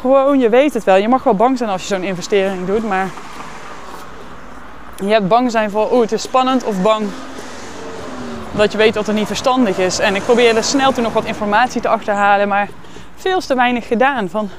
Gewoon, 0.00 0.38
je 0.38 0.48
weet 0.48 0.74
het 0.74 0.84
wel. 0.84 0.96
Je 0.96 1.08
mag 1.08 1.22
wel 1.22 1.34
bang 1.34 1.58
zijn 1.58 1.70
als 1.70 1.82
je 1.82 1.88
zo'n 1.88 2.02
investering 2.02 2.66
doet, 2.66 2.84
maar 2.84 3.08
je 4.96 5.08
hebt 5.08 5.28
bang 5.28 5.50
zijn 5.50 5.70
voor, 5.70 5.92
oeh, 5.92 6.00
het 6.00 6.12
is 6.12 6.22
spannend 6.22 6.64
of 6.64 6.82
bang 6.82 7.08
dat 8.52 8.72
je 8.72 8.78
weet 8.78 8.94
dat 8.94 9.06
het 9.06 9.16
niet 9.16 9.26
verstandig 9.26 9.78
is. 9.78 9.98
En 9.98 10.14
ik 10.14 10.22
probeerde 10.22 10.62
snel 10.62 10.92
toen 10.92 11.02
nog 11.02 11.12
wat 11.12 11.24
informatie 11.24 11.80
te 11.80 11.88
achterhalen, 11.88 12.48
maar 12.48 12.68
veel 13.16 13.40
te 13.40 13.54
weinig 13.54 13.86
gedaan. 13.86 14.28
Van, 14.28 14.50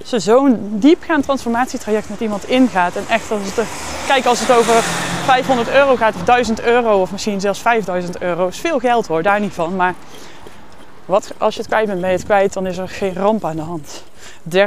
als 0.00 0.10
je 0.10 0.18
zo'n 0.18 0.68
diepgaand 0.70 1.24
transformatietraject 1.24 2.08
met 2.08 2.20
iemand 2.20 2.48
ingaat 2.48 2.96
en 2.96 3.04
echt 3.08 3.30
als 3.30 3.40
het, 3.44 3.66
kijk 4.06 4.24
als 4.24 4.40
het 4.40 4.50
over 4.50 4.82
500 5.24 5.70
euro 5.70 5.96
gaat 5.96 6.14
of 6.14 6.24
1000 6.24 6.62
euro 6.62 7.00
of 7.00 7.12
misschien 7.12 7.40
zelfs 7.40 7.60
5000 7.60 8.20
euro, 8.20 8.48
is 8.48 8.60
veel 8.60 8.78
geld 8.78 9.06
hoor, 9.06 9.22
daar 9.22 9.40
niet 9.40 9.54
van. 9.54 9.76
Maar 9.76 9.94
wat, 11.06 11.32
als 11.38 11.54
je 11.54 11.60
het 11.60 11.68
kwijt 11.68 11.86
bent, 11.86 12.00
ben 12.00 12.10
je 12.10 12.16
het 12.16 12.24
kwijt, 12.24 12.52
dan 12.52 12.66
is 12.66 12.78
er 12.78 12.88
geen 12.88 13.14
ramp 13.14 13.44
aan 13.44 13.56
de 13.56 13.62
hand. 13.62 14.04
30.000 14.54 14.58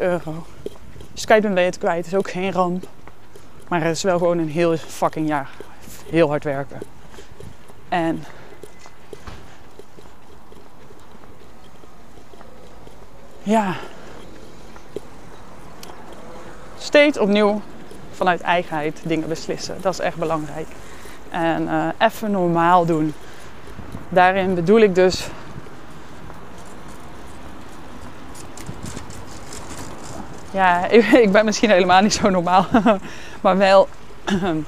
euro. 0.00 0.44
Als 0.64 0.72
je 0.96 1.14
het 1.14 1.24
kwijt 1.24 1.42
bent, 1.42 1.54
ben 1.54 1.62
je 1.62 1.70
het 1.70 1.78
kwijt, 1.78 2.06
is 2.06 2.14
ook 2.14 2.30
geen 2.30 2.52
ramp. 2.52 2.86
Maar 3.68 3.82
het 3.82 3.96
is 3.96 4.02
wel 4.02 4.18
gewoon 4.18 4.38
een 4.38 4.48
heel 4.48 4.76
fucking 4.76 5.28
jaar. 5.28 5.50
Heel 6.10 6.28
hard 6.28 6.44
werken. 6.44 6.78
En 7.88 8.24
ja, 13.42 13.74
steeds 16.78 17.18
opnieuw 17.18 17.60
vanuit 18.10 18.40
eigenheid 18.40 19.00
dingen 19.04 19.28
beslissen. 19.28 19.76
Dat 19.80 19.92
is 19.92 19.98
echt 19.98 20.16
belangrijk. 20.16 20.66
En 21.30 21.62
uh, 21.62 21.88
even 21.98 22.30
normaal 22.30 22.86
doen. 22.86 23.14
Daarin 24.08 24.54
bedoel 24.54 24.80
ik 24.80 24.94
dus. 24.94 25.28
Ja, 30.54 30.86
ik, 30.88 31.04
ik 31.04 31.32
ben 31.32 31.44
misschien 31.44 31.70
helemaal 31.70 32.02
niet 32.02 32.14
zo 32.14 32.30
normaal. 32.30 32.66
maar 33.40 33.56
wel. 33.56 33.88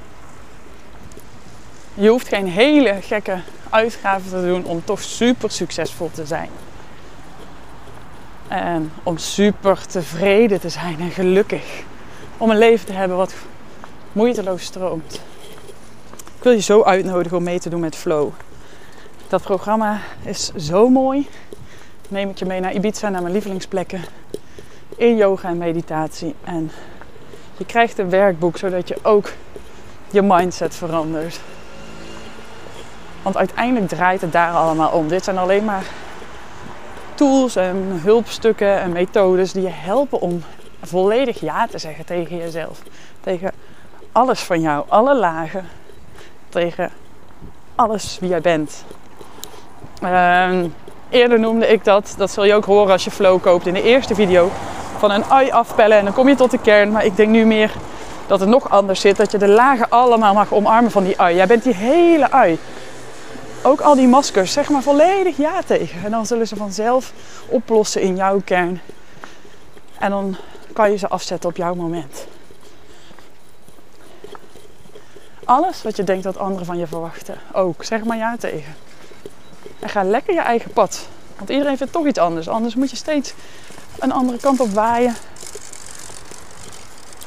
je 1.94 2.08
hoeft 2.08 2.28
geen 2.28 2.48
hele 2.48 2.98
gekke 3.00 3.38
uitgaven 3.70 4.30
te 4.30 4.46
doen 4.46 4.64
om 4.64 4.84
toch 4.84 5.02
super 5.02 5.50
succesvol 5.50 6.10
te 6.10 6.26
zijn. 6.26 6.48
En 8.48 8.92
om 9.02 9.18
super 9.18 9.86
tevreden 9.86 10.60
te 10.60 10.68
zijn 10.68 11.00
en 11.00 11.10
gelukkig 11.10 11.82
om 12.36 12.50
een 12.50 12.58
leven 12.58 12.86
te 12.86 12.92
hebben 12.92 13.16
wat 13.16 13.34
moeiteloos 14.12 14.62
stroomt. 14.62 15.20
Ik 16.36 16.42
wil 16.42 16.52
je 16.52 16.60
zo 16.60 16.82
uitnodigen 16.82 17.36
om 17.36 17.42
mee 17.42 17.60
te 17.60 17.68
doen 17.68 17.80
met 17.80 17.96
Flow. 17.96 18.30
Dat 19.28 19.42
programma 19.42 20.00
is 20.22 20.52
zo 20.54 20.88
mooi. 20.88 21.28
neem 22.08 22.30
ik 22.30 22.38
je 22.38 22.44
mee 22.44 22.60
naar 22.60 22.72
Ibiza, 22.72 23.08
naar 23.08 23.22
mijn 23.22 23.32
lievelingsplekken. 23.32 24.00
In 24.96 25.16
yoga 25.16 25.48
en 25.48 25.58
meditatie. 25.58 26.34
En 26.44 26.70
je 27.56 27.64
krijgt 27.66 27.98
een 27.98 28.10
werkboek 28.10 28.56
zodat 28.56 28.88
je 28.88 28.96
ook 29.02 29.32
je 30.10 30.22
mindset 30.22 30.74
verandert. 30.74 31.40
Want 33.22 33.36
uiteindelijk 33.36 33.88
draait 33.88 34.20
het 34.20 34.32
daar 34.32 34.52
allemaal 34.52 34.90
om. 34.90 35.08
Dit 35.08 35.24
zijn 35.24 35.38
alleen 35.38 35.64
maar 35.64 35.84
tools 37.14 37.56
en 37.56 38.00
hulpstukken 38.02 38.80
en 38.80 38.92
methodes 38.92 39.52
die 39.52 39.62
je 39.62 39.68
helpen 39.68 40.20
om 40.20 40.42
volledig 40.82 41.40
ja 41.40 41.66
te 41.66 41.78
zeggen 41.78 42.04
tegen 42.04 42.36
jezelf. 42.36 42.82
Tegen 43.20 43.52
alles 44.12 44.40
van 44.40 44.60
jou, 44.60 44.84
alle 44.88 45.16
lagen. 45.16 45.68
Tegen 46.48 46.90
alles 47.74 48.18
wie 48.20 48.28
jij 48.28 48.40
bent. 48.40 48.84
Ehm, 50.00 50.68
eerder 51.08 51.40
noemde 51.40 51.66
ik 51.66 51.84
dat, 51.84 52.14
dat 52.16 52.30
zul 52.30 52.44
je 52.44 52.54
ook 52.54 52.64
horen 52.64 52.92
als 52.92 53.04
je 53.04 53.10
flow 53.10 53.42
koopt 53.42 53.66
in 53.66 53.74
de 53.74 53.82
eerste 53.82 54.14
video, 54.14 54.50
van 54.98 55.10
een 55.10 55.24
ui 55.24 55.50
afpellen 55.50 55.98
en 55.98 56.04
dan 56.04 56.14
kom 56.14 56.28
je 56.28 56.34
tot 56.34 56.50
de 56.50 56.58
kern. 56.58 56.92
Maar 56.92 57.04
ik 57.04 57.16
denk 57.16 57.28
nu 57.28 57.44
meer 57.44 57.72
dat 58.26 58.40
het 58.40 58.48
nog 58.48 58.70
anders 58.70 59.00
zit, 59.00 59.16
dat 59.16 59.30
je 59.30 59.38
de 59.38 59.48
lagen 59.48 59.90
allemaal 59.90 60.34
mag 60.34 60.52
omarmen 60.52 60.90
van 60.90 61.04
die 61.04 61.20
ui. 61.20 61.34
Jij 61.34 61.46
bent 61.46 61.62
die 61.62 61.74
hele 61.74 62.30
ui. 62.30 62.58
Ook 63.62 63.80
al 63.80 63.94
die 63.94 64.08
maskers, 64.08 64.52
zeg 64.52 64.68
maar 64.68 64.82
volledig 64.82 65.36
ja 65.36 65.62
tegen. 65.66 66.04
En 66.04 66.10
dan 66.10 66.26
zullen 66.26 66.48
ze 66.48 66.56
vanzelf 66.56 67.12
oplossen 67.46 68.00
in 68.00 68.16
jouw 68.16 68.40
kern. 68.44 68.80
En 69.98 70.10
dan 70.10 70.36
kan 70.72 70.90
je 70.90 70.96
ze 70.96 71.08
afzetten 71.08 71.48
op 71.48 71.56
jouw 71.56 71.74
moment. 71.74 72.26
Alles 75.44 75.82
wat 75.82 75.96
je 75.96 76.04
denkt 76.04 76.22
dat 76.22 76.38
anderen 76.38 76.66
van 76.66 76.78
je 76.78 76.86
verwachten, 76.86 77.38
ook 77.52 77.84
zeg 77.84 78.04
maar 78.04 78.16
ja 78.16 78.36
tegen. 78.36 78.74
En 79.78 79.88
ga 79.88 80.02
lekker 80.02 80.34
je 80.34 80.40
eigen 80.40 80.70
pad. 80.70 81.08
Want 81.36 81.50
iedereen 81.50 81.76
vindt 81.76 81.92
toch 81.92 82.06
iets 82.06 82.18
anders. 82.18 82.48
Anders 82.48 82.74
moet 82.74 82.90
je 82.90 82.96
steeds 82.96 83.34
een 83.98 84.12
andere 84.12 84.38
kant 84.38 84.60
op 84.60 84.70
waaien. 84.70 85.14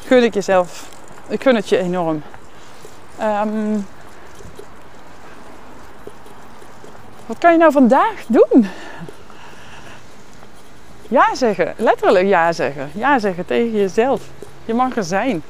Gun 0.05 0.23
ik 0.23 0.33
jezelf. 0.33 0.89
Ik 1.27 1.41
gun 1.41 1.55
het 1.55 1.69
je 1.69 1.77
enorm. 1.77 2.21
Ehm, 3.17 3.77
wat 7.25 7.37
kan 7.37 7.51
je 7.51 7.57
nou 7.57 7.71
vandaag 7.71 8.25
doen? 8.27 8.67
Ja 11.07 11.35
zeggen. 11.35 11.73
Letterlijk 11.77 12.27
ja 12.27 12.51
zeggen. 12.51 12.89
Ja 12.93 13.19
zeggen 13.19 13.45
tegen 13.45 13.71
jezelf. 13.71 14.21
Je 14.65 14.73
mag 14.73 14.95
er 14.95 15.03
zijn. 15.03 15.43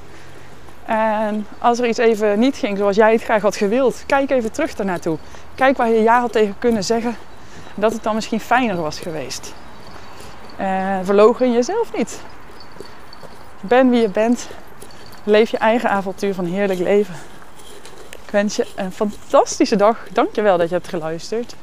En 0.85 1.47
als 1.57 1.79
er 1.79 1.87
iets 1.87 1.97
even 1.97 2.39
niet 2.39 2.57
ging 2.57 2.77
zoals 2.77 2.95
jij 2.95 3.11
het 3.11 3.23
graag 3.23 3.41
had 3.41 3.55
gewild, 3.55 4.03
kijk 4.05 4.29
even 4.29 4.51
terug 4.51 4.75
daarnaartoe. 4.75 5.17
Kijk 5.55 5.77
waar 5.77 5.89
je 5.89 6.01
ja 6.01 6.19
had 6.19 6.31
tegen 6.31 6.55
kunnen 6.59 6.83
zeggen. 6.83 7.15
Dat 7.75 7.93
het 7.93 8.03
dan 8.03 8.15
misschien 8.15 8.39
fijner 8.39 8.81
was 8.81 8.99
geweest. 8.99 9.53
En 10.59 11.05
verlogen 11.05 11.51
jezelf 11.51 11.97
niet. 11.97 12.19
Ben 13.61 13.89
wie 13.89 14.01
je 14.01 14.09
bent. 14.09 14.47
Leef 15.23 15.49
je 15.49 15.57
eigen 15.57 15.89
avontuur 15.89 16.33
van 16.33 16.45
heerlijk 16.45 16.79
leven. 16.79 17.15
Ik 18.25 18.31
wens 18.31 18.55
je 18.55 18.65
een 18.75 18.91
fantastische 18.91 19.75
dag. 19.75 19.97
Dankjewel 20.11 20.57
dat 20.57 20.69
je 20.69 20.75
hebt 20.75 20.87
geluisterd. 20.87 21.55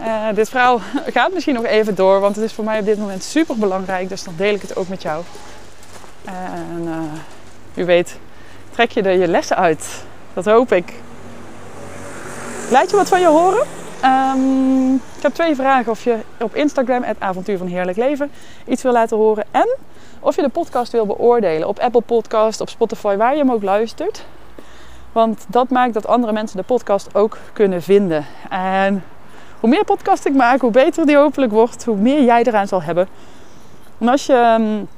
Uh, 0.00 0.26
dit 0.34 0.48
verhaal 0.48 0.80
gaat 1.06 1.32
misschien 1.32 1.54
nog 1.54 1.64
even 1.64 1.94
door, 1.94 2.20
want 2.20 2.36
het 2.36 2.44
is 2.44 2.52
voor 2.52 2.64
mij 2.64 2.78
op 2.78 2.84
dit 2.84 2.98
moment 2.98 3.22
super 3.22 3.56
belangrijk. 3.58 4.08
Dus 4.08 4.24
dan 4.24 4.34
deel 4.36 4.54
ik 4.54 4.62
het 4.62 4.76
ook 4.76 4.88
met 4.88 5.02
jou. 5.02 5.24
En 6.24 6.82
uh, 6.84 7.82
u 7.82 7.84
weet, 7.84 8.18
trek 8.70 8.90
je 8.90 9.02
er 9.02 9.18
je 9.18 9.28
lessen 9.28 9.56
uit. 9.56 10.04
Dat 10.34 10.44
hoop 10.44 10.72
ik. 10.72 10.92
Laat 12.70 12.90
je 12.90 12.96
wat 12.96 13.08
van 13.08 13.20
je 13.20 13.26
horen? 13.26 13.66
Um, 14.04 14.94
ik 14.94 15.22
heb 15.22 15.34
twee 15.34 15.54
vragen. 15.54 15.92
Of 15.92 16.04
je 16.04 16.18
op 16.40 16.54
Instagram, 16.54 17.02
het 17.02 17.20
avontuur 17.20 17.58
van 17.58 17.66
heerlijk 17.66 17.96
leven, 17.96 18.30
iets 18.66 18.82
wil 18.82 18.92
laten 18.92 19.16
horen. 19.16 19.44
En 19.50 19.76
of 20.20 20.36
je 20.36 20.42
de 20.42 20.48
podcast 20.48 20.92
wil 20.92 21.06
beoordelen 21.06 21.68
op 21.68 21.78
Apple 21.78 22.00
Podcast, 22.00 22.60
op 22.60 22.68
Spotify, 22.68 23.16
waar 23.16 23.32
je 23.32 23.38
hem 23.38 23.50
ook 23.50 23.62
luistert. 23.62 24.24
Want 25.12 25.46
dat 25.48 25.70
maakt 25.70 25.94
dat 25.94 26.06
andere 26.06 26.32
mensen 26.32 26.56
de 26.56 26.62
podcast 26.62 27.14
ook 27.14 27.38
kunnen 27.52 27.82
vinden. 27.82 28.26
En 28.50 29.04
hoe 29.60 29.70
meer 29.70 29.84
podcast 29.84 30.24
ik 30.24 30.34
maak, 30.34 30.60
hoe 30.60 30.70
beter 30.70 31.06
die 31.06 31.16
hopelijk 31.16 31.52
wordt, 31.52 31.84
hoe 31.84 31.96
meer 31.96 32.24
jij 32.24 32.42
eraan 32.42 32.68
zal 32.68 32.82
hebben. 32.82 33.08
En 33.98 34.08
als 34.08 34.26
je 34.26 34.56
um, 34.60 34.88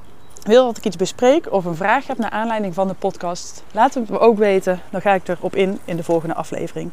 wil 0.43 0.67
dat 0.67 0.77
ik 0.77 0.85
iets 0.85 0.97
bespreek 0.97 1.53
of 1.53 1.65
een 1.65 1.75
vraag 1.75 2.07
hebt 2.07 2.19
naar 2.19 2.31
aanleiding 2.31 2.75
van 2.75 2.89
de 2.89 2.95
podcast, 2.95 3.65
laat 3.73 3.95
het 3.95 4.09
me 4.09 4.19
ook 4.19 4.39
weten. 4.39 4.81
Dan 4.91 5.01
ga 5.01 5.13
ik 5.13 5.29
erop 5.29 5.57
in 5.57 5.79
in 5.85 5.97
de 5.97 6.05
volgende 6.05 6.35
aflevering. 6.35 6.91